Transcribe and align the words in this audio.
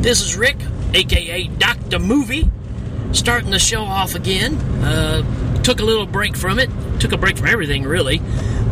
This 0.00 0.22
is 0.22 0.34
Rick, 0.34 0.56
aka 0.94 1.46
Dr. 1.46 1.98
Movie, 1.98 2.50
starting 3.12 3.50
the 3.50 3.58
show 3.58 3.82
off 3.82 4.14
again. 4.14 4.54
Uh, 4.82 5.62
took 5.62 5.80
a 5.80 5.84
little 5.84 6.06
break 6.06 6.36
from 6.36 6.58
it. 6.58 6.70
Took 7.00 7.12
a 7.12 7.18
break 7.18 7.36
from 7.36 7.48
everything, 7.48 7.82
really. 7.82 8.22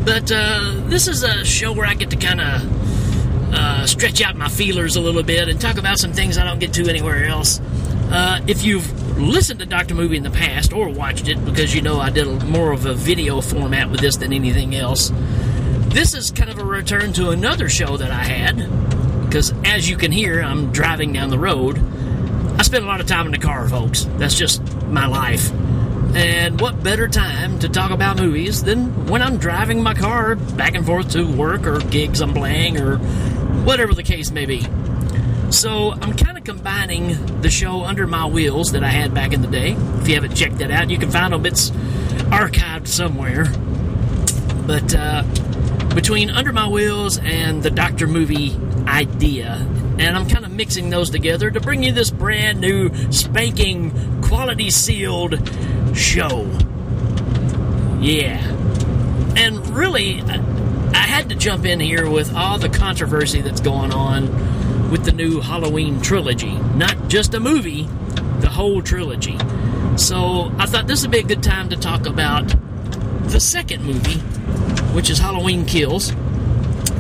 But 0.07 0.33
uh, 0.33 0.81
this 0.87 1.07
is 1.07 1.23
a 1.25 1.45
show 1.45 1.75
where 1.75 1.87
I 1.87 1.93
get 1.93 2.09
to 2.11 2.17
kind 2.17 2.41
of 2.41 3.55
uh, 3.55 3.87
stretch 3.87 4.23
out 4.23 4.37
my 4.37 4.49
feelers 4.49 4.97
a 4.97 5.03
little 5.03 5.23
bit 5.23 5.51
and 5.51 5.61
talk 5.61 5.77
about 5.77 5.99
some 5.99 6.15
things 6.15 6.39
I 6.39 6.45
don't 6.45 6.61
get 6.61 6.73
to 6.73 6.89
anywhere 6.89 7.27
else. 7.27 7.61
Uh, 8.11 8.41
if 8.47 8.65
you've 8.65 9.19
listened 9.19 9.61
to 9.61 9.67
Dr. 9.67 9.95
Movie 9.95 10.17
in 10.17 10.23
the 10.23 10.31
past 10.31 10.73
or 10.73 10.89
watched 10.89 11.29
it, 11.29 11.45
because 11.45 11.75
you 11.75 11.83
know 11.83 12.01
I 12.01 12.09
did 12.09 12.27
a, 12.27 12.45
more 12.47 12.73
of 12.73 12.87
a 12.87 12.95
video 12.95 13.43
format 13.43 13.91
with 13.91 14.01
this 14.01 14.17
than 14.17 14.33
anything 14.33 14.75
else, 14.75 15.13
this 15.91 16.15
is 16.15 16.31
kind 16.31 16.49
of 16.49 16.59
a 16.59 16.65
return 16.65 17.13
to 17.13 17.29
another 17.29 17.69
show 17.69 17.99
that 17.99 18.11
I 18.11 18.25
had 18.25 18.88
because 19.29 19.53
as 19.65 19.89
you 19.89 19.97
can 19.97 20.11
hear, 20.11 20.41
I'm 20.41 20.73
driving 20.73 21.13
down 21.13 21.29
the 21.29 21.39
road. 21.39 21.79
I 22.59 22.63
spend 22.63 22.85
a 22.85 22.87
lot 22.89 23.01
of 23.01 23.07
time 23.07 23.27
in 23.27 23.33
the 23.33 23.39
car, 23.39 23.69
folks. 23.69 24.05
That's 24.17 24.35
just 24.35 24.63
my 24.87 25.07
life. 25.07 25.53
And 26.15 26.59
what 26.61 26.83
better 26.83 27.09
time 27.09 27.59
to 27.59 27.69
talk 27.69 27.91
about 27.91 28.17
movies 28.17 28.63
than 28.65 29.07
when 29.07 29.21
I'm 29.21 29.37
driving 29.37 29.83
my 29.83 29.93
car 29.93 30.35
back 30.35 30.75
and 30.75 30.85
forth 30.87 31.11
to 31.13 31.25
work 31.25 31.67
or 31.67 31.79
gigs 31.79 32.23
I'm 32.23 32.33
playing 32.33 32.81
or 32.81 32.97
whatever 33.65 33.93
the 33.93 34.03
case 34.03 34.31
may 34.31 34.47
be. 34.47 34.67
So 35.51 35.93
I'm 35.93 36.17
kind 36.17 36.39
of 36.39 36.45
combining 36.45 37.43
the 37.43 37.51
show 37.51 37.85
Under 37.85 38.07
My 38.07 38.27
Wheels 38.27 38.73
that 38.73 38.83
I 38.83 38.89
had 38.89 39.13
back 39.13 39.35
in 39.35 39.43
the 39.43 39.49
day. 39.49 39.73
If 39.73 40.09
you 40.09 40.15
haven't 40.15 40.35
checked 40.35 40.59
that 40.59 40.71
out, 40.71 40.89
you 40.89 40.99
can 40.99 41.11
find 41.11 41.35
them. 41.35 41.45
It's 41.45 41.71
archived 41.71 42.89
somewhere. 42.89 43.45
But 44.67 44.95
uh, 44.95 45.23
between 45.95 46.31
Under 46.31 46.53
My 46.53 46.67
Wheels 46.67 47.19
and 47.19 47.63
the 47.63 47.71
Doctor 47.71 48.07
movie 48.07 48.57
idea. 48.89 49.55
And 49.99 50.17
I'm 50.17 50.29
kind 50.29 50.45
of 50.45 50.53
mixing 50.53 50.91
those 50.91 51.11
together 51.11 51.51
to 51.51 51.61
bring 51.61 51.83
you 51.83 51.93
this 51.93 52.11
brand 52.11 52.61
new, 52.61 52.91
spanking, 53.13 54.23
quality 54.23 54.71
sealed 54.71 55.39
show. 55.97 56.45
Yeah. 58.01 58.39
And 59.37 59.67
really, 59.69 60.23
I 60.23 61.05
had 61.07 61.29
to 61.29 61.35
jump 61.35 61.65
in 61.65 61.81
here 61.81 62.09
with 62.09 62.35
all 62.35 62.59
the 62.59 62.69
controversy 62.69 63.41
that's 63.41 63.61
going 63.61 63.93
on 63.93 64.91
with 64.91 65.05
the 65.05 65.13
new 65.13 65.41
Halloween 65.41 66.01
trilogy. 66.01 66.57
Not 66.75 67.09
just 67.09 67.35
a 67.35 67.41
movie, 67.41 67.89
the 68.41 68.49
whole 68.49 68.83
trilogy. 68.83 69.39
So 69.97 70.53
I 70.59 70.67
thought 70.67 70.87
this 70.87 71.03
would 71.03 71.11
be 71.11 71.19
a 71.19 71.25
good 71.25 71.43
time 71.43 71.69
to 71.71 71.77
talk 71.77 72.07
about 72.07 72.55
the 73.25 73.41
second 73.41 73.85
movie, 73.85 74.21
which 74.95 75.11
is 75.11 75.19
Halloween 75.19 75.67
Kills, 75.67 76.15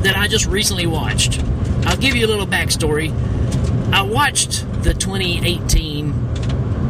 that 0.03 0.16
I 0.16 0.28
just 0.28 0.47
recently 0.47 0.86
watched. 0.86 1.41
I'll 1.87 1.97
give 1.97 2.17
you 2.17 2.27
a 2.27 2.29
little 2.29 2.47
backstory. 2.47 3.12
I 3.93 4.03
watched 4.03 4.67
the 4.83 4.95
2018 4.95 6.12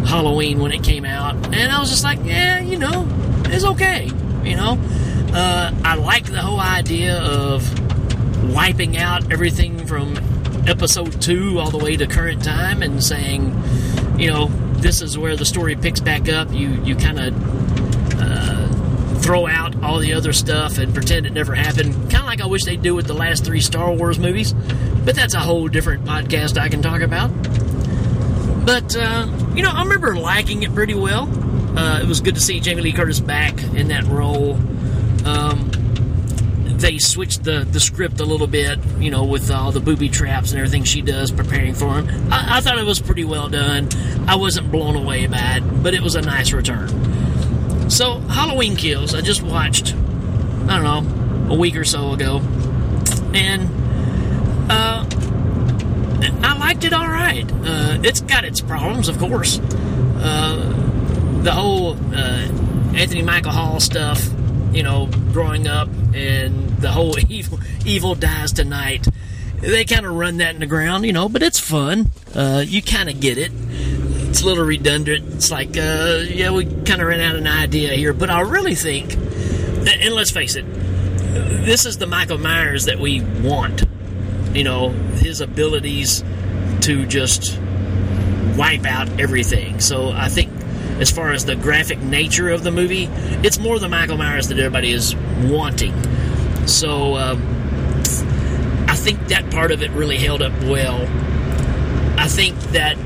Halloween 0.06 0.61
when 0.61 0.72
it 0.72 0.83
came 0.83 1.05
out, 1.05 1.34
and 1.55 1.70
I 1.70 1.78
was 1.81 1.91
just 1.91 2.05
like, 2.05 2.19
yeah, 2.25 2.61
you 2.61 2.78
know, 2.78 3.06
it's 3.47 3.64
okay. 3.64 4.11
You 4.44 4.56
know, 4.56 4.78
uh, 5.33 5.72
I 5.84 5.94
like 5.97 6.27
the 6.27 6.41
whole 6.41 6.61
idea 6.61 7.19
of 7.19 7.62
wiping 8.53 8.97
out 8.97 9.33
everything 9.33 9.86
from 9.86 10.16
episode 10.66 11.20
two 11.20 11.59
all 11.59 11.70
the 11.70 11.78
way 11.78 11.97
to 11.97 12.06
current 12.06 12.42
time 12.42 12.83
and 12.83 13.03
saying, 13.03 13.55
you 14.19 14.31
know, 14.31 14.48
this 14.78 15.03
is 15.03 15.19
where 15.19 15.36
the 15.36 15.44
story 15.44 15.77
picks 15.77 16.00
back 16.00 16.28
up. 16.28 16.53
You 16.53 16.70
you 16.84 16.97
kind 16.97 17.19
of 17.19 17.34
uh, 18.19 18.57
throw 19.19 19.47
out 19.47 19.83
all 19.83 19.99
the 19.99 20.12
other 20.15 20.33
stuff 20.33 20.79
and 20.79 20.95
pretend 20.95 21.27
it 21.27 21.33
never 21.33 21.55
happened. 21.55 21.93
Kind 22.11 22.17
of 22.17 22.25
like 22.25 22.41
I 22.41 22.47
wish 22.47 22.65
they'd 22.65 22.83
do 22.83 22.95
with 22.95 23.06
the 23.06 23.15
last 23.15 23.45
three 23.45 23.61
Star 23.61 23.93
Wars 23.93 24.19
movies. 24.19 24.53
But 24.53 25.15
that's 25.15 25.34
a 25.34 25.41
whole 25.41 25.69
different 25.69 26.05
podcast 26.05 26.59
I 26.59 26.69
can 26.69 26.83
talk 26.83 27.01
about. 27.01 27.29
But, 28.65 28.97
uh, 28.97 29.27
you 29.55 29.62
know, 29.62 29.71
I 29.71 29.83
remember 29.83 30.15
liking 30.17 30.62
it 30.62 30.75
pretty 30.75 30.95
well. 30.95 31.29
Uh, 31.79 32.01
it 32.01 32.06
was 32.06 32.21
good 32.21 32.34
to 32.34 32.41
see 32.41 32.61
Jamie 32.61 32.83
Lee 32.83 32.93
Curtis 32.93 33.21
back 33.21 33.62
in 33.75 33.89
that 33.89 34.05
role. 34.05 34.55
Um, 35.25 35.71
they 36.79 36.99
switched 36.99 37.45
the, 37.45 37.67
the 37.71 37.81
script 37.81 38.21
a 38.21 38.25
little 38.25 38.47
bit, 38.47 38.79
you 38.99 39.11
know, 39.11 39.25
with 39.25 39.50
all 39.50 39.73
the 39.73 39.81
booby 39.81 40.09
traps 40.09 40.50
and 40.50 40.59
everything 40.59 40.85
she 40.85 41.03
does 41.03 41.31
preparing 41.33 41.75
for 41.75 41.99
him. 41.99 42.33
I, 42.33 42.59
I 42.59 42.61
thought 42.61 42.79
it 42.79 42.85
was 42.85 43.00
pretty 43.00 43.25
well 43.25 43.49
done. 43.49 43.89
I 44.29 44.37
wasn't 44.37 44.71
blown 44.71 44.97
away 44.97 45.27
by 45.27 45.56
it, 45.56 45.83
but 45.83 45.95
it 45.95 46.03
was 46.03 46.15
a 46.15 46.23
nice 46.23 46.53
return. 46.53 46.89
So, 47.88 48.21
Halloween 48.21 48.76
Kills, 48.76 49.15
I 49.15 49.21
just 49.21 49.43
watched, 49.43 49.94
I 49.94 50.81
don't 50.81 50.84
know, 51.49 51.54
a 51.54 51.59
week 51.59 51.76
or 51.76 51.84
so 51.84 52.12
ago. 52.12 52.38
And 53.34 53.69
uh, 54.71 55.06
I 56.43 56.59
liked 56.59 56.84
it 56.84 56.93
all 56.93 57.09
right. 57.09 57.50
Uh, 57.50 57.99
it's 58.03 58.21
got 58.21 58.44
its 58.44 58.60
problems, 58.60 59.09
of 59.09 59.19
course. 59.19 59.59
Uh, 59.59 61.41
the 61.43 61.53
whole 61.53 61.97
uh, 62.15 62.49
Anthony 62.94 63.22
Michael 63.22 63.53
Hall 63.53 63.81
stuff, 63.81 64.28
you 64.72 64.82
know, 64.82 65.09
growing 65.32 65.66
up, 65.66 65.88
and 66.15 66.69
the 66.78 66.91
whole 66.91 67.19
evil 67.28 67.59
evil 67.87 68.15
dies 68.15 68.53
tonight. 68.53 69.09
They 69.60 69.84
kind 69.84 70.06
of 70.06 70.15
run 70.15 70.37
that 70.37 70.55
in 70.55 70.60
the 70.60 70.66
ground, 70.66 71.05
you 71.05 71.12
know, 71.12 71.28
but 71.28 71.43
it's 71.43 71.59
fun. 71.59 72.10
Uh, 72.34 72.62
you 72.66 72.81
kind 72.82 73.09
of 73.09 73.19
get 73.19 73.38
it. 73.38 73.50
It's 74.28 74.43
a 74.43 74.47
little 74.47 74.65
redundant. 74.65 75.34
It's 75.34 75.50
like, 75.50 75.77
uh, 75.77 76.25
yeah, 76.28 76.50
we 76.50 76.65
kind 76.65 77.00
of 77.00 77.09
ran 77.09 77.21
out 77.21 77.34
of 77.34 77.41
an 77.41 77.47
idea 77.47 77.94
here, 77.94 78.12
but 78.12 78.31
I 78.31 78.41
really 78.41 78.75
think, 78.75 79.15
and 79.15 80.15
let's 80.15 80.31
face 80.31 80.56
it, 80.56 80.65
this 81.65 81.87
is 81.87 81.99
the 81.99 82.06
Michael 82.06 82.38
Myers 82.38 82.87
that 82.87 82.99
we 82.99 83.21
want 83.21 83.84
you 84.55 84.65
know, 84.65 84.91
his 84.91 85.41
abilities 85.41 86.25
to 86.81 87.06
just 87.06 87.59
wipe 88.56 88.84
out 88.84 89.21
everything. 89.21 89.81
So 89.81 90.11
I 90.11 90.28
think 90.28 90.50
as 91.00 91.11
far 91.11 91.33
as 91.33 91.44
the 91.44 91.56
graphic 91.56 92.00
nature 92.00 92.50
of 92.50 92.65
the 92.65 92.71
movie, 92.71 93.05
it's 93.44 93.59
more 93.59 93.78
the 93.78 93.88
Michael 93.88 94.17
Myers 94.17 94.49
that 94.49 94.59
everybody 94.59 94.91
is 94.91 95.15
wanting. 95.44 95.94
So 96.67 97.17
um, 97.17 97.41
I 98.88 98.97
think 98.97 99.28
that 99.28 99.50
part 99.50 99.71
of 99.71 99.83
it 99.83 99.91
really 99.93 100.19
held 100.19 100.43
up 100.43 100.53
well. 100.65 101.03
I 102.19 102.27
think 102.27 102.59
that 102.72 102.97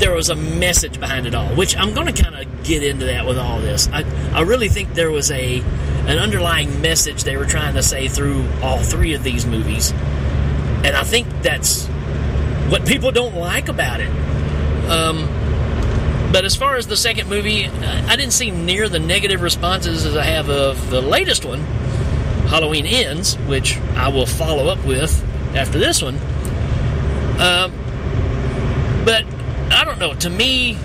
there 0.00 0.12
was 0.12 0.30
a 0.30 0.34
message 0.34 0.98
behind 0.98 1.26
it 1.26 1.34
all, 1.34 1.54
which 1.54 1.76
I'm 1.76 1.94
going 1.94 2.12
to 2.12 2.22
kind 2.22 2.34
of 2.34 2.64
get 2.64 2.82
into 2.82 3.04
that 3.06 3.26
with 3.26 3.38
all 3.38 3.60
this. 3.60 3.88
I, 3.92 4.04
I 4.32 4.42
really 4.42 4.68
think 4.68 4.94
there 4.94 5.10
was 5.10 5.30
a 5.30 5.60
an 5.60 6.18
underlying 6.18 6.80
message 6.80 7.24
they 7.24 7.36
were 7.36 7.46
trying 7.46 7.74
to 7.74 7.82
say 7.82 8.08
through 8.08 8.48
all 8.62 8.78
three 8.78 9.14
of 9.14 9.22
these 9.22 9.46
movies 9.46 9.92
and 10.82 10.96
I 10.96 11.02
think 11.04 11.28
that's 11.42 11.86
what 12.70 12.86
people 12.86 13.12
don't 13.12 13.34
like 13.34 13.68
about 13.68 14.00
it. 14.00 14.08
Um, 14.88 15.28
but 16.32 16.46
as 16.46 16.56
far 16.56 16.76
as 16.76 16.86
the 16.86 16.96
second 16.96 17.28
movie, 17.28 17.66
I 17.66 18.16
didn't 18.16 18.32
see 18.32 18.50
near 18.50 18.88
the 18.88 18.98
negative 18.98 19.42
responses 19.42 20.06
as 20.06 20.16
I 20.16 20.24
have 20.24 20.48
of 20.48 20.88
the 20.88 21.02
latest 21.02 21.44
one, 21.44 21.60
Halloween 22.48 22.86
Ends, 22.86 23.36
which 23.40 23.76
I 23.94 24.08
will 24.08 24.24
follow 24.24 24.68
up 24.68 24.82
with 24.86 25.22
after 25.54 25.78
this 25.78 26.00
one. 26.00 26.14
Um, 27.38 27.72
but 29.04 29.24
I 29.80 29.84
don't 29.86 29.98
know. 29.98 30.12
To 30.12 30.28
me, 30.28 30.76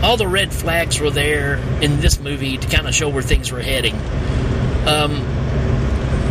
all 0.00 0.16
the 0.16 0.28
red 0.28 0.52
flags 0.52 1.00
were 1.00 1.10
there 1.10 1.56
in 1.82 1.98
this 1.98 2.20
movie 2.20 2.56
to 2.56 2.68
kind 2.68 2.86
of 2.86 2.94
show 2.94 3.08
where 3.08 3.20
things 3.20 3.50
were 3.50 3.60
heading. 3.60 3.96
Um, 4.86 5.24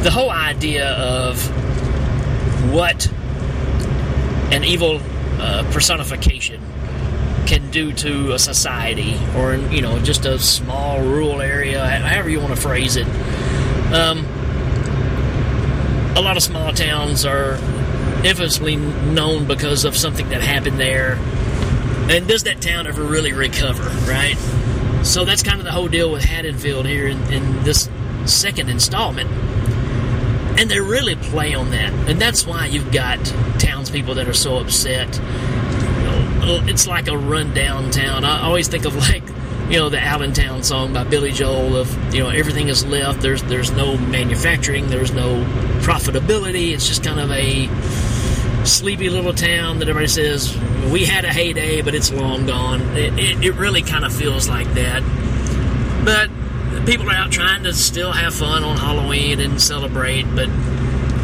the 0.03 0.09
whole 0.09 0.29
idea 0.29 0.89
of 0.93 1.37
what 2.71 3.11
an 4.53 4.63
evil 4.63 5.01
uh, 5.41 5.69
personification 5.73 6.61
can 7.45 7.69
do 7.71 7.91
to 7.91 8.31
a 8.31 8.39
society 8.39 9.19
or 9.35 9.55
you 9.55 9.81
know 9.81 9.99
just 9.99 10.25
a 10.25 10.39
small 10.39 11.01
rural 11.01 11.41
area 11.41 11.85
however 11.85 12.29
you 12.29 12.39
want 12.39 12.53
to 12.53 12.59
phrase 12.59 12.97
it 12.97 13.07
um, 13.93 14.25
a 16.15 16.21
lot 16.21 16.35
of 16.35 16.43
small 16.43 16.73
towns 16.73 17.25
are 17.25 17.55
infamously 18.25 18.75
known 18.75 19.45
because 19.45 19.85
of 19.85 19.95
something 19.95 20.27
that 20.29 20.41
happened 20.41 20.79
there 20.79 21.17
and 22.09 22.27
does 22.27 22.43
that 22.43 22.61
town 22.61 22.87
ever 22.87 23.03
really 23.03 23.33
recover 23.33 23.83
right 24.09 24.37
so 25.03 25.25
that's 25.25 25.43
kind 25.43 25.59
of 25.59 25.65
the 25.65 25.71
whole 25.71 25.87
deal 25.87 26.11
with 26.11 26.23
haddonfield 26.23 26.85
here 26.85 27.07
in, 27.07 27.21
in 27.31 27.63
this 27.63 27.89
second 28.25 28.69
installment 28.69 29.29
and 30.57 30.71
they 30.71 30.79
really 30.79 31.15
play 31.15 31.53
on 31.53 31.69
that. 31.71 31.93
And 32.09 32.19
that's 32.19 32.45
why 32.45 32.65
you've 32.65 32.91
got 32.91 33.23
townspeople 33.59 34.15
that 34.15 34.27
are 34.27 34.33
so 34.33 34.57
upset. 34.57 35.07
Uh, 35.19 36.63
it's 36.65 36.87
like 36.87 37.07
a 37.07 37.17
rundown 37.17 37.91
town. 37.91 38.23
I 38.25 38.43
always 38.43 38.67
think 38.67 38.85
of 38.85 38.95
like, 38.95 39.23
you 39.69 39.77
know, 39.77 39.89
the 39.89 39.99
Allentown 39.99 40.63
song 40.63 40.93
by 40.93 41.03
Billy 41.03 41.31
Joel 41.31 41.75
of, 41.75 42.13
you 42.13 42.23
know, 42.23 42.29
everything 42.29 42.69
is 42.69 42.85
left. 42.85 43.21
There's 43.21 43.43
there's 43.43 43.69
no 43.71 43.97
manufacturing. 43.97 44.87
There's 44.87 45.11
no 45.11 45.43
profitability. 45.81 46.73
It's 46.73 46.87
just 46.87 47.03
kind 47.03 47.19
of 47.19 47.29
a 47.31 47.67
sleepy 48.65 49.09
little 49.09 49.33
town 49.33 49.79
that 49.79 49.89
everybody 49.89 50.07
says 50.07 50.55
we 50.91 51.05
had 51.05 51.25
a 51.25 51.31
heyday, 51.31 51.81
but 51.81 51.93
it's 51.95 52.11
long 52.11 52.45
gone. 52.45 52.81
It, 52.95 53.13
it, 53.19 53.45
it 53.45 53.51
really 53.55 53.81
kind 53.81 54.05
of 54.05 54.13
feels 54.13 54.47
like 54.47 54.71
that. 54.73 55.03
But 56.05 56.29
people 56.85 57.09
are 57.09 57.13
out 57.13 57.31
trying 57.31 57.63
to 57.63 57.73
still 57.73 58.11
have 58.11 58.33
fun 58.33 58.63
on 58.63 58.77
Halloween 58.77 59.39
and 59.39 59.61
celebrate, 59.61 60.23
but 60.35 60.47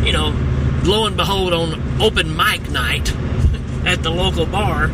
you 0.05 0.11
know, 0.11 0.35
lo 0.83 1.05
and 1.05 1.15
behold, 1.15 1.53
on 1.53 2.01
open 2.01 2.35
mic 2.35 2.69
night 2.69 3.15
at 3.85 4.03
the 4.03 4.09
local 4.09 4.45
bar, 4.45 4.87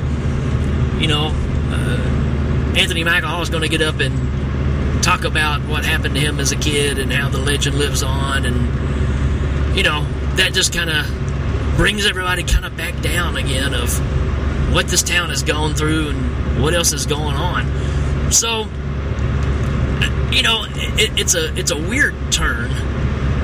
you 0.99 1.07
know, 1.07 1.31
uh, 1.71 2.75
Anthony 2.77 3.03
Michael 3.03 3.29
Hall 3.29 3.41
is 3.41 3.49
going 3.49 3.63
to 3.63 3.69
get 3.69 3.81
up 3.81 3.99
and 3.99 5.03
talk 5.03 5.23
about 5.23 5.61
what 5.61 5.85
happened 5.85 6.13
to 6.15 6.21
him 6.21 6.39
as 6.39 6.51
a 6.51 6.57
kid 6.57 6.99
and 6.99 7.11
how 7.11 7.29
the 7.29 7.39
legend 7.39 7.77
lives 7.77 8.03
on, 8.03 8.45
and 8.45 9.75
you 9.75 9.83
know, 9.83 10.05
that 10.35 10.53
just 10.53 10.73
kind 10.73 10.89
of 10.89 11.05
brings 11.75 12.05
everybody 12.05 12.43
kind 12.43 12.65
of 12.65 12.75
back 12.75 12.99
down 13.01 13.37
again 13.37 13.73
of 13.73 13.89
what 14.73 14.87
this 14.87 15.03
town 15.03 15.29
has 15.29 15.43
gone 15.43 15.73
through 15.73 16.09
and 16.09 16.61
what 16.61 16.73
else 16.73 16.93
is 16.93 17.05
going 17.05 17.35
on. 17.35 18.31
So, 18.31 18.67
you 20.31 20.43
know, 20.43 20.65
it, 20.67 21.19
it's 21.19 21.35
a 21.35 21.55
it's 21.57 21.71
a 21.71 21.77
weird 21.77 22.15
turn 22.31 22.69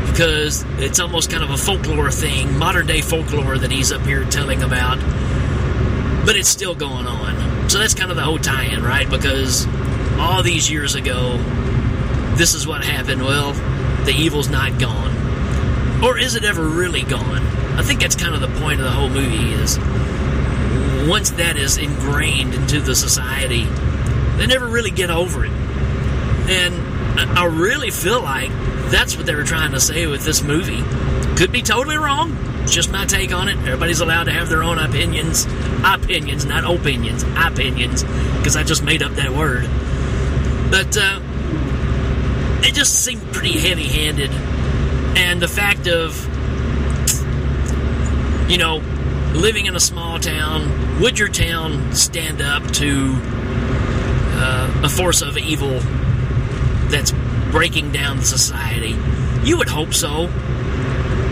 because 0.10 0.64
it's 0.78 1.00
almost 1.00 1.30
kind 1.30 1.44
of 1.44 1.50
a 1.50 1.58
folklore 1.58 2.12
thing, 2.12 2.58
modern 2.58 2.88
day 2.88 3.02
folklore 3.02 3.58
that 3.58 3.72
he's 3.72 3.92
up 3.92 4.02
here 4.04 4.24
telling 4.26 4.64
about, 4.64 4.98
but 6.26 6.36
it's 6.36 6.48
still 6.48 6.76
going 6.76 7.08
on. 7.08 7.70
So 7.70 7.80
that's 7.80 7.94
kind 7.94 8.12
of 8.12 8.16
the 8.16 8.24
whole 8.24 8.38
tie-in, 8.38 8.84
right? 8.84 9.10
Because 9.10 9.68
all 10.18 10.42
these 10.44 10.72
years 10.72 10.96
ago, 10.96 11.38
this 12.36 12.54
is 12.54 12.66
what 12.66 12.84
happened. 12.84 13.24
Well, 13.24 13.54
the 14.06 14.14
evil's 14.14 14.50
not 14.50 14.80
gone, 14.80 16.04
or 16.04 16.18
is 16.18 16.36
it 16.36 16.46
ever 16.46 16.64
really 16.64 17.02
gone? 17.02 17.42
I 17.78 17.82
think 17.82 18.00
that's 18.00 18.16
kind 18.16 18.36
of 18.36 18.42
the 18.42 18.60
point 18.60 18.80
of 18.80 18.86
the 18.86 18.92
whole 18.92 19.10
movie 19.10 19.52
is 19.54 19.78
once 21.08 21.32
that 21.32 21.58
is 21.58 21.78
ingrained 21.78 22.54
into 22.54 22.82
the 22.82 22.96
society, 22.96 23.66
they 24.38 24.48
never 24.48 24.68
really 24.68 24.92
get 24.92 25.10
over 25.10 25.46
it. 25.46 25.52
And 25.52 26.76
I 27.38 27.46
really 27.46 27.92
feel 27.92 28.22
like 28.22 28.50
that's 28.92 29.16
what 29.18 29.26
they 29.26 29.36
were 29.36 29.44
trying 29.44 29.72
to 29.72 29.80
say 29.80 30.08
with 30.08 30.24
this 30.24 30.44
movie. 30.44 30.84
Could 31.38 31.52
be 31.52 31.62
totally 31.62 31.98
wrong. 31.98 32.36
Just 32.68 32.92
my 32.92 33.06
take 33.06 33.32
on 33.34 33.48
it. 33.48 33.58
Everybody's 33.58 34.00
allowed 34.00 34.26
to 34.26 34.32
have 34.32 34.50
their 34.50 34.64
own 34.64 34.78
opinions. 34.80 35.46
Opinions, 35.84 36.46
not 36.46 36.64
opinions. 36.64 37.24
Opinions. 37.38 38.04
Because 38.38 38.56
I 38.56 38.64
just 38.64 38.84
made 38.84 39.02
up 39.04 39.14
that 39.14 39.32
word. 39.32 39.64
But 40.72 40.98
uh, 40.98 41.20
it 42.64 42.74
just 42.74 43.04
seemed 43.04 43.22
pretty 43.32 43.60
heavy 43.60 43.88
handed. 43.88 44.32
And 45.18 45.42
the 45.42 45.48
fact 45.48 45.88
of, 45.88 46.16
you 48.50 48.58
know, 48.58 48.82
living 49.36 49.66
in 49.66 49.76
a 49.76 49.80
small 49.80 50.20
town, 50.20 51.00
would 51.00 51.20
your 51.20 51.28
town 51.28 51.94
stand 51.94 52.42
up 52.42 52.64
to 52.72 53.14
uh, 54.38 54.82
a 54.84 54.90
force 54.90 55.22
of 55.22 55.38
evil 55.38 55.80
that's 56.90 57.14
breaking 57.52 57.92
down 57.92 58.22
society? 58.22 58.96
You 59.44 59.58
would 59.58 59.70
hope 59.70 59.94
so. 59.94 60.28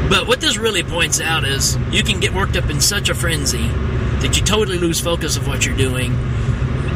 But 0.10 0.28
what 0.28 0.42
this 0.42 0.58
really 0.58 0.84
points 0.84 1.22
out 1.22 1.46
is 1.46 1.78
you 1.92 2.04
can 2.04 2.20
get 2.20 2.34
worked 2.34 2.56
up 2.56 2.70
in 2.70 2.82
such 2.82 3.10
a 3.10 3.16
frenzy 3.16 3.68
that 4.20 4.38
you 4.38 4.44
totally 4.44 4.78
lose 4.78 5.00
focus 5.00 5.38
of 5.38 5.48
what 5.48 5.66
you're 5.66 5.78
doing. 5.78 6.14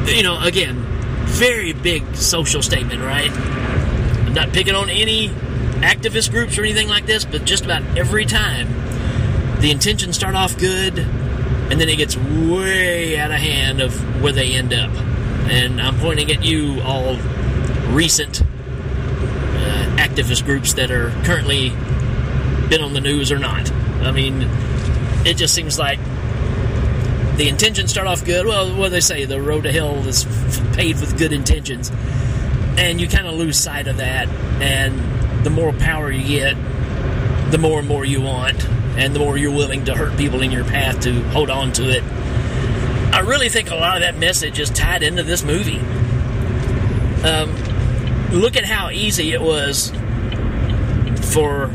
You 0.06 0.24
know, 0.24 0.40
again, 0.42 0.76
very 1.26 1.74
big 1.74 2.16
social 2.16 2.62
statement, 2.62 3.02
right? 3.02 3.32
I'm 3.32 4.34
not 4.34 4.54
picking 4.54 4.76
on 4.76 4.90
any 4.90 5.30
activist 5.80 6.32
groups 6.32 6.58
or 6.58 6.64
anything 6.64 6.90
like 6.90 7.06
this, 7.06 7.26
but 7.26 7.46
just 7.46 7.66
about 7.66 7.82
every 7.98 8.26
time 8.26 8.68
the 9.60 9.72
intentions 9.72 10.16
start 10.16 10.36
off 10.36 10.58
good 10.58 11.00
and 11.00 11.82
then 11.82 11.90
it 11.90 11.98
gets 11.98 12.16
way 12.16 13.18
out 13.18 13.32
of 13.32 13.38
hand 13.38 13.82
of 13.82 14.22
where 14.22 14.32
they 14.32 14.54
end 14.54 14.74
up. 14.74 14.92
And 15.50 15.82
I'm 15.82 15.98
pointing 16.00 16.32
at 16.32 16.44
you 16.44 16.82
all 16.82 17.16
recent 17.90 18.42
uh, 18.42 19.96
activist 19.98 20.46
groups 20.46 20.74
that 20.74 20.92
are 20.92 21.10
currently 21.24 21.70
been 22.70 22.82
on 22.82 22.94
the 22.94 23.02
news 23.02 23.32
or 23.32 23.40
not. 23.40 23.72
I 24.02 24.12
mean, 24.12 24.48
it 25.26 25.36
just 25.36 25.54
seems 25.54 25.78
like 25.78 26.00
the 27.38 27.50
intentions 27.50 27.92
start 27.92 28.08
off 28.08 28.24
good. 28.26 28.46
Well, 28.46 28.76
what 28.78 28.86
do 28.86 28.90
they 28.92 29.02
say? 29.02 29.26
The 29.26 29.42
road 29.42 29.64
to 29.64 29.72
hell 29.72 29.96
is 30.08 30.26
paved 30.74 31.02
with 31.02 31.18
good 31.18 31.34
intentions. 31.34 31.92
And 32.78 33.02
you 33.02 33.08
kind 33.08 33.28
of 33.28 33.34
lose 33.34 33.60
sight 33.60 33.88
of 33.88 33.98
that. 33.98 34.28
And 34.62 35.46
the 35.46 35.50
more 35.50 35.74
power 35.74 36.12
you 36.12 36.28
get, 36.40 36.56
the 37.52 37.58
more 37.58 37.80
and 37.80 37.88
more 37.88 38.06
you 38.06 38.22
want, 38.22 38.68
and 38.98 39.14
the 39.16 39.20
more 39.20 39.38
you're 39.38 39.52
willing 39.52 39.86
to 39.86 39.96
hurt 39.96 40.18
people 40.18 40.42
in 40.42 40.52
your 40.52 40.66
path 40.66 41.00
to 41.02 41.22
hold 41.30 41.50
on 41.50 41.72
to 41.74 41.90
it. 41.90 42.04
I 43.14 43.22
really 43.22 43.50
think 43.50 43.70
a 43.70 43.76
lot 43.76 43.98
of 43.98 44.02
that 44.02 44.18
message 44.18 44.60
is 44.60 44.70
tied 44.70 45.04
into 45.04 45.24
this 45.24 45.44
movie. 45.44 45.80
Um, 47.24 47.56
look 48.32 48.56
at 48.56 48.66
how 48.66 48.90
easy 48.90 49.32
it 49.32 49.42
was 49.42 49.92
for 51.32 51.72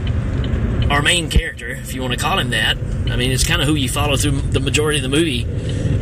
our 0.90 1.00
main 1.00 1.30
character, 1.30 1.68
if 1.68 1.94
you 1.94 2.02
want 2.02 2.12
to 2.12 2.18
call 2.18 2.38
him 2.38 2.50
that. 2.50 2.76
I 3.10 3.16
mean, 3.16 3.30
it's 3.30 3.46
kind 3.46 3.62
of 3.62 3.68
who 3.68 3.74
you 3.74 3.88
follow 3.88 4.16
through 4.16 4.40
the 4.40 4.60
majority 4.60 4.98
of 4.98 5.02
the 5.02 5.08
movie, 5.08 5.44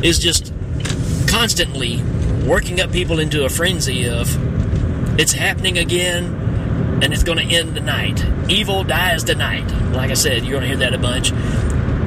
is 0.06 0.18
just 0.18 0.52
constantly 1.28 2.02
working 2.46 2.80
up 2.80 2.90
people 2.90 3.20
into 3.20 3.44
a 3.44 3.48
frenzy 3.48 4.08
of 4.08 4.28
it's 5.18 5.32
happening 5.32 5.78
again 5.78 6.49
and 7.02 7.12
it's 7.12 7.22
going 7.24 7.38
to 7.38 7.54
end 7.54 7.74
tonight. 7.74 8.22
Evil 8.48 8.84
dies 8.84 9.24
tonight. 9.24 9.66
Like 9.92 10.10
I 10.10 10.14
said, 10.14 10.44
you're 10.44 10.60
going 10.60 10.62
to 10.62 10.68
hear 10.68 10.76
that 10.78 10.94
a 10.94 10.98
bunch. 10.98 11.32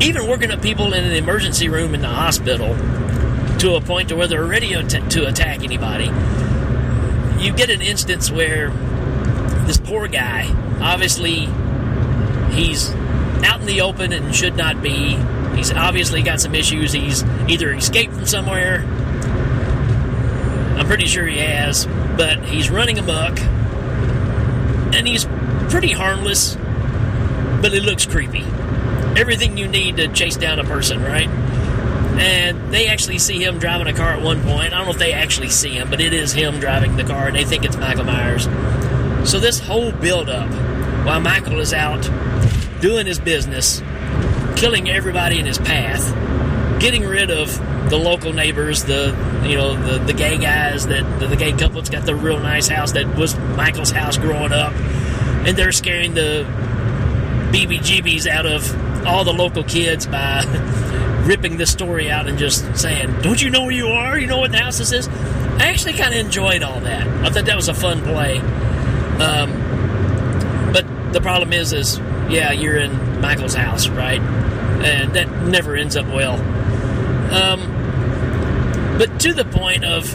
Even 0.04 0.28
working 0.28 0.51
up 0.51 0.62
people 0.62 0.94
in 0.94 1.04
an 1.04 1.13
emergency 1.13 1.69
room 1.69 1.95
in 1.95 2.01
the 2.01 2.07
hospital 2.07 2.75
to 3.60 3.75
a 3.75 3.81
point 3.81 4.10
to 4.10 4.16
where 4.16 4.28
they're 4.28 4.45
ready 4.45 4.69
to 4.72 5.25
attack 5.28 5.63
anybody. 5.63 6.06
You 7.44 7.54
get 7.54 7.69
an 7.69 7.81
instance 7.81 8.30
where 8.31 8.69
this 9.66 9.78
poor 9.78 10.07
guy, 10.07 10.48
obviously, 10.81 11.48
he's 12.51 12.92
out 13.44 13.62
in 13.62 13.66
the 13.66 13.81
open 13.81 14.13
and 14.13 14.36
should 14.36 14.56
not 14.56 14.81
be. 14.81 15.18
He's 15.56 15.72
obviously 15.72 16.22
got 16.22 16.42
some 16.42 16.56
issues. 16.56 16.92
He's 16.92 17.24
either 17.48 17.72
escaped 17.74 18.13
from 18.13 18.25
somewhere. 18.25 18.84
I'm 20.78 20.88
pretty 20.88 21.06
sure 21.06 21.25
he 21.25 21.38
has, 21.40 21.86
but 22.18 22.44
he's 22.45 22.69
running 22.69 23.00
amok 23.00 23.40
and 24.94 25.07
he's 25.07 25.25
pretty 25.69 25.92
harmless, 25.92 26.56
but 27.62 27.74
it 27.74 27.84
looks 27.84 28.06
creepy. 28.06 28.44
Everything 29.19 29.57
you 29.57 29.68
need 29.68 29.98
to 29.98 30.07
chase 30.07 30.38
down 30.38 30.60
a 30.60 30.63
person, 30.63 31.01
right? 31.04 31.28
And 32.19 32.74
they 32.74 32.88
actually 32.88 33.18
see 33.18 33.44
him 33.44 33.59
driving 33.59 33.88
a 33.88 33.94
car 33.94 34.14
at 34.14 34.21
one 34.21 34.42
point. 34.44 34.73
I 34.73 34.78
don't 34.78 34.85
know 34.85 34.92
if 34.92 35.00
they 35.00 35.14
actually 35.14 35.50
see 35.50 35.71
him, 35.71 35.90
but 35.90 36.00
it 36.00 36.14
is 36.14 36.31
him 36.31 36.59
driving 36.59 36.95
the 36.95 37.04
car, 37.04 37.28
and 37.28 37.35
they 37.35 37.44
think 37.44 37.66
it's 37.66 37.78
Michael 37.78 38.06
Myers. 38.06 38.44
So 39.30 39.40
this 39.40 39.59
whole 39.59 39.92
build-up, 39.92 40.50
while 41.06 41.19
Michael 41.19 41.59
is 41.59 41.73
out 41.73 42.02
doing 42.81 43.06
his 43.07 43.19
business, 43.19 43.81
killing 44.56 44.90
everybody 44.90 45.40
in 45.40 45.45
his 45.45 45.57
path, 45.57 46.14
getting 46.83 47.06
rid 47.06 47.31
of 47.31 47.57
the 47.90 47.97
local 47.97 48.33
neighbors, 48.33 48.83
the 48.83 49.16
you 49.47 49.56
know 49.56 49.73
the, 49.81 49.99
the 49.99 50.13
gay 50.13 50.37
guys 50.37 50.85
that 50.87 51.19
the, 51.19 51.28
the 51.28 51.37
gay 51.37 51.54
couple 51.54 51.75
that's 51.75 51.90
got 51.90 52.06
the 52.06 52.13
real 52.13 52.40
nice 52.40 52.68
house 52.68 52.92
that 52.92 53.16
was 53.16 53.37
Michael's 53.56 53.90
house 53.90 54.18
growing 54.18 54.52
up, 54.52 54.73
and 55.47 55.57
they're 55.57 55.71
scaring 55.71 56.13
the 56.13 56.45
BBGBs 57.54 58.28
out 58.28 58.45
of 58.45 59.07
all 59.07 59.23
the 59.23 59.31
local 59.31 59.63
kids 59.63 60.06
by 60.06 60.44
ripping 61.25 61.56
this 61.56 61.71
story 61.71 62.11
out 62.11 62.28
and 62.28 62.37
just 62.37 62.75
saying, 62.78 63.21
"Don't 63.21 63.42
you 63.42 63.49
know 63.49 63.61
where 63.61 63.71
you 63.71 63.87
are? 63.87 64.19
You 64.19 64.28
know 64.28 64.40
what 64.40 64.52
the 64.52 64.57
house 64.59 64.78
this 64.78 64.92
is." 64.92 65.07
I 65.07 65.68
actually 65.68 65.94
kind 65.94 66.13
of 66.13 66.19
enjoyed 66.19 66.63
all 66.63 66.81
that. 66.81 67.07
I 67.07 67.30
thought 67.30 67.45
that 67.45 67.56
was 67.56 67.69
a 67.69 67.73
fun 67.73 68.02
play. 68.02 68.40
Um, 69.19 70.73
but 70.73 71.13
the 71.13 71.21
problem 71.21 71.54
is, 71.54 71.71
is 71.71 71.97
yeah, 72.30 72.52
you're 72.52 72.78
in 72.78 73.21
Michael's 73.21 73.56
house, 73.56 73.87
right? 73.87 74.19
And 74.19 75.13
that 75.13 75.30
never 75.44 75.78
ends 75.78 75.95
up 75.95 76.07
well. 76.07 76.37
Um, 77.33 78.97
but 78.97 79.19
to 79.21 79.33
the 79.33 79.45
point 79.45 79.83
of 79.83 80.13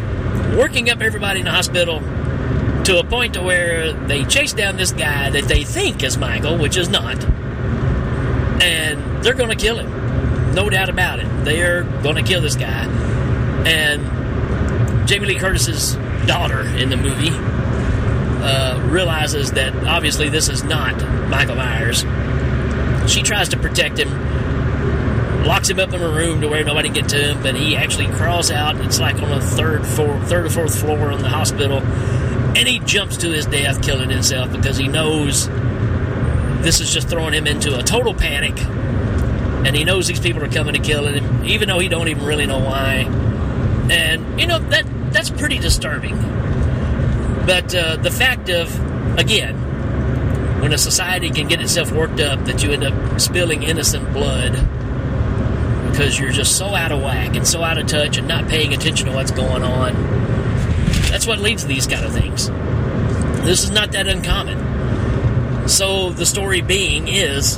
working 0.56 0.88
up 0.88 1.00
everybody 1.00 1.40
in 1.40 1.46
the 1.46 1.52
hospital 1.52 2.00
to 2.84 2.98
a 2.98 3.04
point 3.04 3.34
to 3.34 3.42
where 3.42 3.92
they 3.92 4.24
chase 4.24 4.52
down 4.52 4.76
this 4.76 4.92
guy 4.92 5.30
that 5.30 5.44
they 5.44 5.64
think 5.64 6.02
is 6.02 6.16
Michael, 6.16 6.56
which 6.56 6.76
is 6.76 6.88
not, 6.88 7.22
and 8.62 9.22
they're 9.22 9.34
going 9.34 9.50
to 9.50 9.56
kill 9.56 9.78
him, 9.78 10.54
no 10.54 10.70
doubt 10.70 10.88
about 10.88 11.18
it. 11.18 11.44
They 11.44 11.60
are 11.62 11.82
going 12.02 12.16
to 12.16 12.22
kill 12.22 12.40
this 12.40 12.56
guy, 12.56 12.86
and 13.66 15.08
Jamie 15.08 15.26
Lee 15.26 15.38
Curtis's 15.38 15.96
daughter 16.26 16.62
in 16.62 16.88
the 16.88 16.96
movie 16.96 17.30
uh, 18.42 18.80
realizes 18.88 19.52
that 19.52 19.74
obviously 19.86 20.28
this 20.28 20.48
is 20.48 20.62
not 20.64 20.96
Michael 21.28 21.56
Myers. 21.56 22.04
She 23.10 23.22
tries 23.22 23.48
to 23.50 23.56
protect 23.56 23.98
him 23.98 24.08
locks 25.46 25.70
him 25.70 25.78
up 25.78 25.92
in 25.92 26.00
a 26.00 26.08
room 26.08 26.40
to 26.40 26.48
where 26.48 26.64
nobody 26.64 26.88
can 26.88 26.94
get 26.94 27.08
to 27.10 27.32
him, 27.32 27.42
but 27.42 27.54
he 27.54 27.76
actually 27.76 28.06
crawls 28.08 28.50
out. 28.50 28.76
It's 28.80 29.00
like 29.00 29.16
on 29.16 29.32
a 29.32 29.40
third, 29.40 29.84
third 29.84 30.46
or 30.46 30.50
fourth 30.50 30.78
floor 30.78 31.12
in 31.12 31.22
the 31.22 31.28
hospital, 31.28 31.78
and 31.78 32.68
he 32.68 32.80
jumps 32.80 33.16
to 33.18 33.30
his 33.30 33.46
death, 33.46 33.82
killing 33.82 34.10
himself 34.10 34.52
because 34.52 34.76
he 34.76 34.88
knows 34.88 35.48
this 36.62 36.80
is 36.80 36.92
just 36.92 37.08
throwing 37.08 37.32
him 37.32 37.46
into 37.46 37.78
a 37.78 37.82
total 37.82 38.14
panic, 38.14 38.58
and 39.66 39.76
he 39.76 39.84
knows 39.84 40.06
these 40.06 40.20
people 40.20 40.42
are 40.42 40.48
coming 40.48 40.74
to 40.74 40.80
kill 40.80 41.06
him, 41.06 41.44
even 41.44 41.68
though 41.68 41.78
he 41.78 41.88
don't 41.88 42.08
even 42.08 42.24
really 42.24 42.46
know 42.46 42.58
why. 42.58 43.06
And 43.90 44.40
you 44.40 44.46
know 44.46 44.58
that 44.58 44.84
that's 45.12 45.30
pretty 45.30 45.58
disturbing. 45.58 46.16
But 47.46 47.74
uh, 47.74 47.96
the 47.96 48.10
fact 48.10 48.50
of 48.50 48.74
again, 49.18 49.56
when 50.60 50.72
a 50.72 50.78
society 50.78 51.30
can 51.30 51.48
get 51.48 51.60
itself 51.60 51.92
worked 51.92 52.20
up 52.20 52.44
that 52.44 52.62
you 52.62 52.72
end 52.72 52.84
up 52.84 53.20
spilling 53.20 53.62
innocent 53.62 54.12
blood 54.12 54.56
because 55.98 56.16
you're 56.16 56.30
just 56.30 56.56
so 56.56 56.76
out 56.76 56.92
of 56.92 57.02
whack 57.02 57.34
and 57.34 57.44
so 57.44 57.60
out 57.60 57.76
of 57.76 57.84
touch 57.88 58.18
and 58.18 58.28
not 58.28 58.46
paying 58.46 58.72
attention 58.72 59.08
to 59.08 59.12
what's 59.12 59.32
going 59.32 59.64
on. 59.64 59.94
That's 61.10 61.26
what 61.26 61.40
leads 61.40 61.62
to 61.62 61.68
these 61.68 61.88
kind 61.88 62.04
of 62.04 62.12
things. 62.12 62.46
This 63.44 63.64
is 63.64 63.72
not 63.72 63.90
that 63.90 64.06
uncommon. 64.06 65.68
So 65.68 66.10
the 66.10 66.24
story 66.24 66.60
being 66.60 67.08
is 67.08 67.56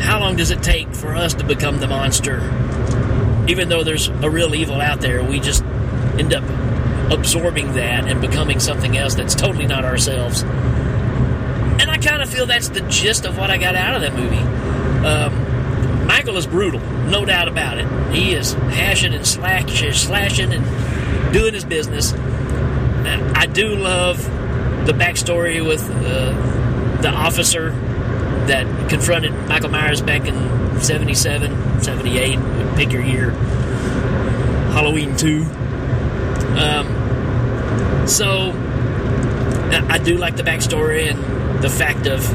how 0.00 0.18
long 0.18 0.36
does 0.36 0.50
it 0.50 0.62
take 0.62 0.94
for 0.94 1.14
us 1.14 1.34
to 1.34 1.44
become 1.44 1.78
the 1.78 1.86
monster? 1.86 2.38
Even 3.46 3.68
though 3.68 3.84
there's 3.84 4.08
a 4.08 4.30
real 4.30 4.54
evil 4.54 4.80
out 4.80 5.02
there, 5.02 5.22
we 5.22 5.40
just 5.40 5.62
end 6.18 6.32
up 6.32 6.44
absorbing 7.12 7.74
that 7.74 8.08
and 8.08 8.22
becoming 8.22 8.60
something 8.60 8.96
else 8.96 9.14
that's 9.14 9.34
totally 9.34 9.66
not 9.66 9.84
ourselves. 9.84 10.40
And 10.40 11.90
I 11.90 11.98
kind 11.98 12.22
of 12.22 12.30
feel 12.30 12.46
that's 12.46 12.70
the 12.70 12.80
gist 12.88 13.26
of 13.26 13.36
what 13.36 13.50
I 13.50 13.58
got 13.58 13.74
out 13.74 13.96
of 13.96 14.00
that 14.00 14.14
movie. 14.14 15.06
Um, 15.06 15.49
Michael 16.20 16.36
is 16.36 16.46
brutal, 16.46 16.80
no 17.06 17.24
doubt 17.24 17.48
about 17.48 17.78
it. 17.78 17.86
He 18.14 18.32
is 18.32 18.52
hashing 18.52 19.14
and 19.14 19.26
slashing, 19.26 19.94
slashing 19.94 20.52
and 20.52 21.32
doing 21.32 21.54
his 21.54 21.64
business. 21.64 22.12
I 22.12 23.46
do 23.46 23.74
love 23.74 24.22
the 24.84 24.92
backstory 24.92 25.66
with 25.66 25.82
uh, 25.82 27.00
the 27.00 27.08
officer 27.08 27.70
that 28.48 28.90
confronted 28.90 29.32
Michael 29.48 29.70
Myers 29.70 30.02
back 30.02 30.26
in 30.26 30.78
77, 30.82 31.80
78, 31.80 32.76
pick 32.76 32.92
your 32.92 33.00
year, 33.00 33.30
Halloween 34.74 35.16
2. 35.16 35.42
Um, 36.58 38.06
so, 38.06 38.50
I 39.88 39.96
do 39.96 40.18
like 40.18 40.36
the 40.36 40.42
backstory 40.42 41.10
and 41.10 41.62
the 41.62 41.70
fact 41.70 42.06
of 42.06 42.28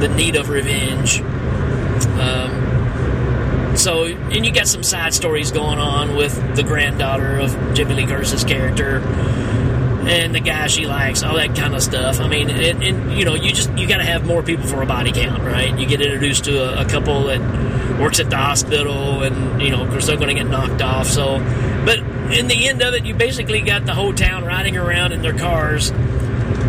the 0.00 0.08
need 0.08 0.34
of 0.34 0.48
revenge. 0.48 1.20
Um, 2.18 2.59
so, 3.78 4.04
and 4.04 4.44
you 4.44 4.52
got 4.52 4.66
some 4.66 4.82
side 4.82 5.14
stories 5.14 5.50
going 5.50 5.78
on 5.78 6.16
with 6.16 6.56
the 6.56 6.62
granddaughter 6.62 7.38
of 7.38 7.74
Jamie 7.74 7.94
Lee 7.94 8.06
Curtis's 8.06 8.44
character 8.44 8.98
and 10.10 10.34
the 10.34 10.40
guy 10.40 10.66
she 10.66 10.86
likes, 10.86 11.22
all 11.22 11.36
that 11.36 11.54
kind 11.54 11.74
of 11.74 11.82
stuff. 11.82 12.20
I 12.20 12.28
mean, 12.28 12.50
and, 12.50 12.82
and 12.82 13.18
you 13.18 13.24
know, 13.24 13.34
you 13.34 13.52
just 13.52 13.70
you 13.76 13.86
got 13.86 13.98
to 13.98 14.04
have 14.04 14.26
more 14.26 14.42
people 14.42 14.66
for 14.66 14.82
a 14.82 14.86
body 14.86 15.12
count, 15.12 15.42
right? 15.42 15.78
You 15.78 15.86
get 15.86 16.00
introduced 16.00 16.44
to 16.44 16.80
a, 16.80 16.84
a 16.84 16.88
couple 16.88 17.24
that 17.24 17.40
works 18.00 18.18
at 18.18 18.30
the 18.30 18.36
hospital, 18.36 19.22
and 19.22 19.62
you 19.62 19.70
know, 19.70 19.82
of 19.82 19.90
course 19.90 20.06
they're 20.06 20.16
going 20.16 20.28
to 20.28 20.34
get 20.34 20.48
knocked 20.48 20.82
off. 20.82 21.06
So, 21.06 21.38
but 21.84 21.98
in 22.32 22.48
the 22.48 22.68
end 22.68 22.82
of 22.82 22.94
it, 22.94 23.04
you 23.04 23.14
basically 23.14 23.60
got 23.60 23.86
the 23.86 23.94
whole 23.94 24.14
town 24.14 24.44
riding 24.44 24.76
around 24.76 25.12
in 25.12 25.22
their 25.22 25.36
cars 25.36 25.92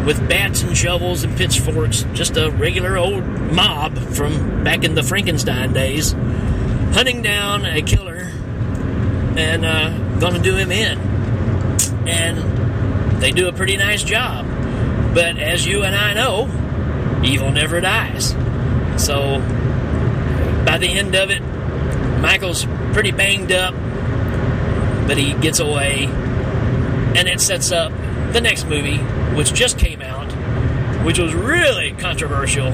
with 0.05 0.27
bats 0.27 0.63
and 0.63 0.75
shovels 0.75 1.23
and 1.23 1.35
pitchforks, 1.37 2.03
just 2.13 2.35
a 2.35 2.51
regular 2.51 2.97
old 2.97 3.23
mob 3.51 3.97
from 3.97 4.63
back 4.63 4.83
in 4.83 4.95
the 4.95 5.03
Frankenstein 5.03 5.73
days, 5.73 6.13
hunting 6.93 7.21
down 7.21 7.65
a 7.65 7.81
killer 7.81 8.29
and 9.37 9.65
uh, 9.65 10.19
going 10.19 10.33
to 10.33 10.41
do 10.41 10.55
him 10.55 10.71
in. 10.71 10.97
And 12.07 13.21
they 13.21 13.31
do 13.31 13.47
a 13.47 13.53
pretty 13.53 13.77
nice 13.77 14.03
job. 14.03 14.45
But 15.13 15.37
as 15.37 15.65
you 15.65 15.83
and 15.83 15.95
I 15.95 16.13
know, 16.13 16.45
evil 17.23 17.51
never 17.51 17.81
dies. 17.81 18.31
So 18.97 19.39
by 20.65 20.77
the 20.77 20.87
end 20.87 21.15
of 21.15 21.29
it, 21.29 21.41
Michael's 22.21 22.65
pretty 22.93 23.11
banged 23.11 23.51
up, 23.51 23.73
but 25.07 25.17
he 25.17 25.33
gets 25.33 25.59
away. 25.59 26.05
And 27.15 27.27
it 27.27 27.41
sets 27.41 27.71
up 27.71 27.91
the 28.31 28.41
next 28.41 28.65
movie, 28.65 28.97
which 29.35 29.53
just 29.53 29.77
came 29.77 30.01
out, 30.01 30.31
which 31.03 31.19
was 31.19 31.33
really 31.33 31.91
controversial, 31.93 32.71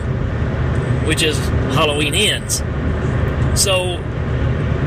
which 1.07 1.23
is 1.23 1.37
Halloween 1.73 2.13
Ends. 2.13 2.61
So 3.57 3.95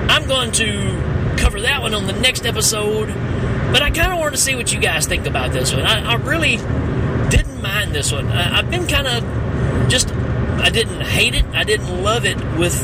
I'm 0.09 0.29
going 0.29 0.53
to 0.53 1.35
cover 1.39 1.63
that 1.63 1.83
one 1.83 1.93
on 1.93 2.07
the 2.07 2.13
next 2.13 2.47
episode, 2.47 3.09
but 3.73 3.83
I 3.83 3.91
kind 3.91 4.13
of 4.13 4.21
want 4.21 4.35
to 4.35 4.41
see 4.41 4.55
what 4.55 4.73
you 4.73 4.79
guys 4.79 5.07
think 5.07 5.27
about 5.27 5.53
this 5.53 5.75
one. 5.75 5.83
I, 5.83 6.13
I 6.13 6.15
really 6.15 6.57
didn't 7.31 7.61
mind 7.61 7.93
this 7.93 8.13
one. 8.13 8.29
I, 8.29 8.59
I've 8.59 8.71
been 8.71 8.87
kind 8.87 9.09
of 9.09 9.91
just, 9.91 10.13
I 10.13 10.71
didn't 10.71 11.01
hate 11.01 11.35
it, 11.35 11.45
I 11.47 11.65
didn't 11.65 12.03
love 12.05 12.25
it 12.25 12.37
with 12.57 12.79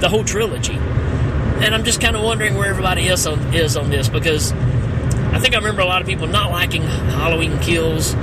the 0.00 0.08
whole 0.08 0.24
trilogy. 0.24 0.76
And 0.76 1.74
I'm 1.74 1.84
just 1.84 2.00
kind 2.00 2.16
of 2.16 2.22
wondering 2.22 2.54
where 2.54 2.70
everybody 2.70 3.06
else 3.06 3.26
on, 3.26 3.54
is 3.54 3.76
on 3.76 3.90
this 3.90 4.08
because 4.08 4.52
I 4.52 5.38
think 5.40 5.54
I 5.54 5.58
remember 5.58 5.82
a 5.82 5.86
lot 5.86 6.00
of 6.00 6.08
people 6.08 6.26
not 6.26 6.50
liking 6.50 6.82
Halloween 6.82 7.58
Kills, 7.58 8.14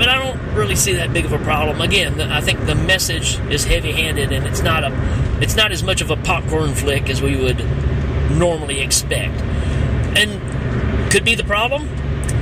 but 0.00 0.08
I 0.08 0.18
don't 0.18 0.54
really 0.54 0.76
see 0.76 0.94
that 0.94 1.12
big 1.12 1.26
of 1.26 1.32
a 1.34 1.38
problem. 1.40 1.82
Again, 1.82 2.18
I 2.22 2.40
think 2.40 2.64
the 2.64 2.74
message 2.74 3.38
is 3.50 3.66
heavy-handed, 3.66 4.32
and 4.32 4.46
it's 4.46 4.62
not 4.62 4.82
a, 4.82 4.90
it's 5.42 5.56
not 5.56 5.72
as 5.72 5.82
much 5.82 6.00
of 6.00 6.10
a 6.10 6.16
popcorn 6.16 6.72
flick 6.72 7.10
as 7.10 7.20
we 7.20 7.36
would 7.36 7.58
normally 8.30 8.80
expect, 8.80 9.34
and 10.16 11.12
could 11.12 11.22
be 11.22 11.34
the 11.34 11.44
problem, 11.44 11.86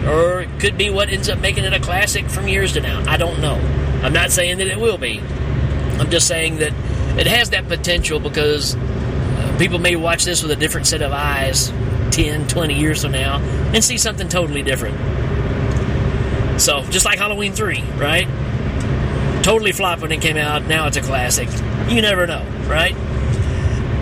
or 0.07 0.43
it 0.43 0.61
could 0.61 0.79
be 0.79 0.88
what 0.88 1.09
ends 1.09 1.29
up 1.29 1.41
making 1.41 1.65
it 1.65 1.73
a 1.73 1.81
classic 1.81 2.31
from 2.31 2.47
years 2.47 2.75
to 2.75 2.81
now. 2.81 3.03
I 3.09 3.17
don't 3.17 3.41
know. 3.41 3.57
I'm 4.05 4.12
not 4.12 4.31
saying 4.31 4.59
that 4.59 4.69
it 4.69 4.79
will 4.79 4.99
be. 4.99 5.19
I'm 5.99 6.11
just 6.11 6.29
saying 6.29 6.59
that 6.59 6.73
it 7.19 7.27
has 7.27 7.50
that 7.50 7.67
potential 7.67 8.21
because 8.21 8.77
uh, 8.77 9.57
people 9.59 9.81
may 9.81 9.97
watch 9.97 10.25
this 10.25 10.43
with 10.43 10.53
a 10.53 10.57
different 10.57 10.87
set 10.87 11.03
of 11.03 11.11
eyes 11.11 11.71
10, 12.12 12.47
20 12.47 12.75
years 12.75 13.03
from 13.03 13.11
now 13.11 13.41
and 13.75 13.83
see 13.83 13.99
something 13.99 14.29
totally 14.29 14.62
different. 14.62 14.97
So, 16.59 16.83
just 16.91 17.05
like 17.05 17.19
Halloween 17.19 17.53
3, 17.53 17.83
right? 17.97 18.27
Totally 19.43 19.73
flopped 19.73 20.03
when 20.03 20.12
it 20.12 20.21
came 20.21 20.37
out, 20.37 20.65
now 20.67 20.87
it's 20.87 20.97
a 20.97 21.00
classic. 21.00 21.49
You 21.88 22.03
never 22.03 22.27
know, 22.27 22.45
right? 22.67 22.95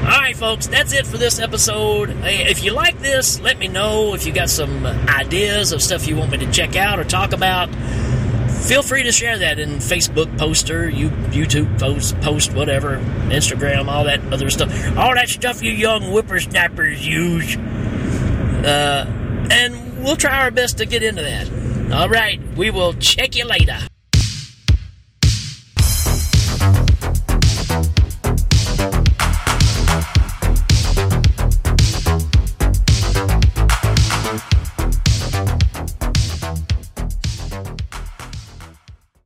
Alright, 0.07 0.37
folks, 0.37 0.69
that's 0.69 0.93
it 0.93 1.05
for 1.05 1.19
this 1.19 1.41
episode. 1.41 2.17
If 2.23 2.63
you 2.63 2.73
like 2.73 3.01
this, 3.01 3.41
let 3.41 3.59
me 3.59 3.67
know. 3.67 4.15
If 4.15 4.25
you 4.25 4.33
got 4.33 4.49
some 4.49 4.87
ideas 4.87 5.73
of 5.73 5.83
stuff 5.83 6.07
you 6.07 6.17
want 6.17 6.31
me 6.31 6.39
to 6.39 6.51
check 6.53 6.77
out 6.77 7.01
or 7.01 7.05
talk 7.05 7.33
about, 7.33 7.69
feel 8.67 8.83
free 8.83 9.03
to 9.03 9.11
share 9.11 9.37
that 9.39 9.59
in 9.59 9.71
Facebook 9.79 10.39
poster, 10.39 10.89
you 10.89 11.11
YouTube 11.31 11.79
post, 11.81 12.21
post, 12.21 12.55
whatever, 12.55 12.99
Instagram, 13.31 13.89
all 13.89 14.05
that 14.05 14.21
other 14.33 14.49
stuff. 14.49 14.71
All 14.97 15.13
that 15.15 15.29
stuff 15.29 15.61
you 15.63 15.73
young 15.73 16.03
whippersnappers 16.13 17.05
use. 17.05 17.57
Uh, 17.57 19.07
and 19.51 20.05
we'll 20.05 20.17
try 20.17 20.43
our 20.43 20.53
best 20.53 20.79
to 20.79 20.87
get 20.87 21.03
into 21.03 21.23
that. 21.23 21.93
All 21.93 22.09
right, 22.09 22.41
we 22.57 22.71
will 22.71 22.95
check 22.95 23.37
you 23.37 23.45
later. 23.45 23.96